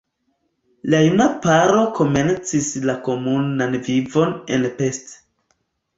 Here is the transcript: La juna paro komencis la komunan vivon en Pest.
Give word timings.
La 0.93 1.01
juna 1.07 1.27
paro 1.43 1.83
komencis 1.99 2.71
la 2.89 2.97
komunan 3.09 3.79
vivon 3.91 4.35
en 4.57 4.67
Pest. 4.81 5.15